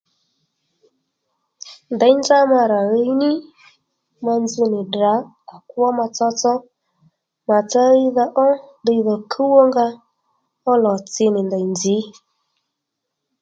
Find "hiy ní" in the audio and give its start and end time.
2.91-3.31